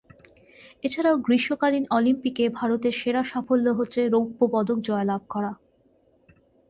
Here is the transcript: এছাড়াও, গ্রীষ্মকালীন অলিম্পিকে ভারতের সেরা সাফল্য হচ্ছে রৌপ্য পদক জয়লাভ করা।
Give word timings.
এছাড়াও, 0.83 1.15
গ্রীষ্মকালীন 1.17 1.85
অলিম্পিকে 1.89 2.45
ভারতের 2.49 2.93
সেরা 2.93 3.21
সাফল্য 3.23 3.65
হচ্ছে 3.69 4.01
রৌপ্য 4.07 4.39
পদক 4.53 4.77
জয়লাভ 4.79 5.21
করা। 5.29 5.51